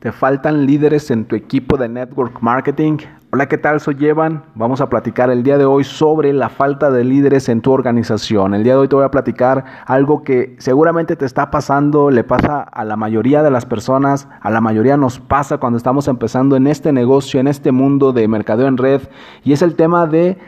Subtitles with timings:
[0.00, 2.98] ¿Te faltan líderes en tu equipo de network marketing?
[3.32, 3.80] Hola, ¿qué tal?
[3.80, 4.44] Soy Evan.
[4.54, 8.54] Vamos a platicar el día de hoy sobre la falta de líderes en tu organización.
[8.54, 12.22] El día de hoy te voy a platicar algo que seguramente te está pasando, le
[12.22, 16.54] pasa a la mayoría de las personas, a la mayoría nos pasa cuando estamos empezando
[16.54, 19.02] en este negocio, en este mundo de mercadeo en red,
[19.42, 20.38] y es el tema de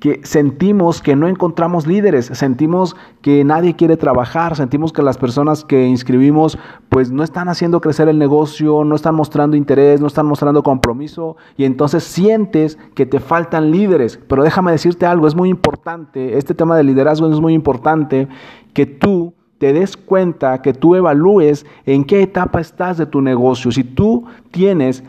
[0.00, 5.62] que sentimos que no encontramos líderes, sentimos que nadie quiere trabajar, sentimos que las personas
[5.62, 6.58] que inscribimos
[6.88, 11.36] pues no están haciendo crecer el negocio, no están mostrando interés, no están mostrando compromiso
[11.58, 14.18] y entonces sientes que te faltan líderes.
[14.26, 18.26] Pero déjame decirte algo, es muy importante, este tema de liderazgo es muy importante
[18.72, 23.70] que tú te des cuenta, que tú evalúes en qué etapa estás de tu negocio.
[23.70, 25.04] Si tú tienes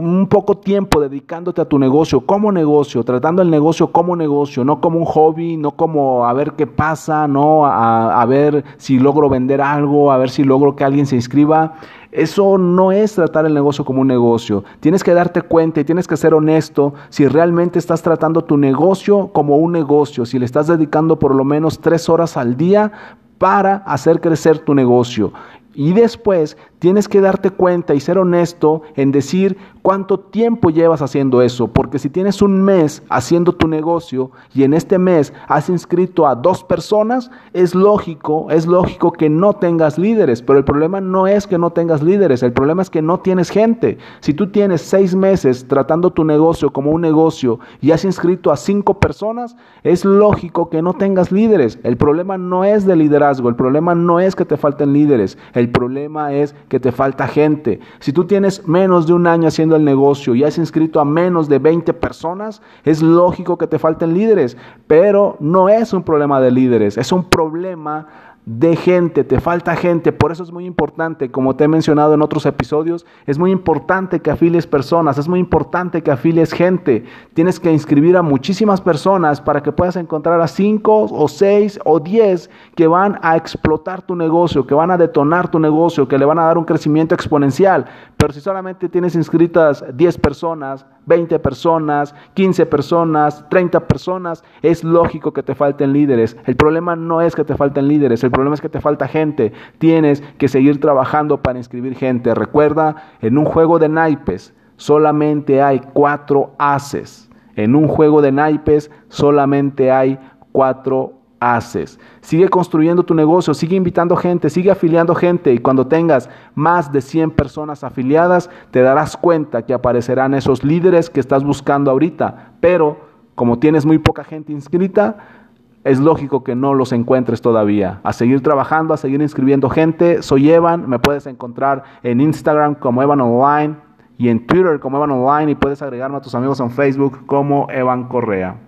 [0.00, 4.80] un poco tiempo dedicándote a tu negocio como negocio, tratando el negocio como negocio, no
[4.80, 9.28] como un hobby, no como a ver qué pasa, no a, a, ver si logro
[9.28, 11.74] vender algo, a ver si logro que alguien se inscriba.
[12.12, 14.64] Eso no es tratar el negocio como un negocio.
[14.80, 19.28] Tienes que darte cuenta y tienes que ser honesto si realmente estás tratando tu negocio
[19.32, 22.90] como un negocio, si le estás dedicando por lo menos tres horas al día
[23.38, 25.32] para hacer crecer tu negocio.
[25.72, 31.42] Y después tienes que darte cuenta y ser honesto en decir cuánto tiempo llevas haciendo
[31.42, 31.68] eso.
[31.68, 36.34] Porque si tienes un mes haciendo tu negocio y en este mes has inscrito a
[36.34, 40.42] dos personas, es lógico, es lógico que no tengas líderes.
[40.42, 43.50] Pero el problema no es que no tengas líderes, el problema es que no tienes
[43.50, 43.98] gente.
[44.20, 48.56] Si tú tienes seis meses tratando tu negocio como un negocio y has inscrito a
[48.56, 51.78] cinco personas, es lógico que no tengas líderes.
[51.82, 55.36] El problema no es de liderazgo, el problema no es que te falten líderes.
[55.52, 57.80] El problema es que te falta gente.
[57.98, 61.48] Si tú tienes menos de un año haciendo el negocio y has inscrito a menos
[61.48, 66.52] de 20 personas, es lógico que te falten líderes, pero no es un problema de
[66.52, 68.06] líderes, es un problema
[68.46, 72.22] de gente, te falta gente, por eso es muy importante, como te he mencionado en
[72.22, 77.60] otros episodios, es muy importante que afilies personas, es muy importante que afilies gente, tienes
[77.60, 82.50] que inscribir a muchísimas personas para que puedas encontrar a 5 o 6 o 10
[82.74, 86.38] que van a explotar tu negocio, que van a detonar tu negocio, que le van
[86.38, 87.86] a dar un crecimiento exponencial,
[88.16, 95.32] pero si solamente tienes inscritas 10 personas, 20 personas, 15 personas, 30 personas, es lógico
[95.32, 96.36] que te falten líderes.
[96.44, 99.52] El problema no es que te falten líderes, el problema es que te falta gente.
[99.78, 102.32] Tienes que seguir trabajando para inscribir gente.
[102.32, 107.28] Recuerda, en un juego de naipes solamente hay cuatro haces.
[107.56, 110.16] En un juego de naipes solamente hay
[110.52, 111.98] cuatro haces.
[112.20, 117.00] Sigue construyendo tu negocio, sigue invitando gente, sigue afiliando gente y cuando tengas más de
[117.00, 122.52] 100 personas afiliadas, te darás cuenta que aparecerán esos líderes que estás buscando ahorita.
[122.60, 125.39] Pero como tienes muy poca gente inscrita,
[125.84, 128.00] es lógico que no los encuentres todavía.
[128.02, 130.22] A seguir trabajando, a seguir inscribiendo gente.
[130.22, 133.76] Soy Evan, me puedes encontrar en Instagram como Evan Online
[134.18, 137.66] y en Twitter como Evan Online y puedes agregarme a tus amigos en Facebook como
[137.70, 138.60] Evan Correa.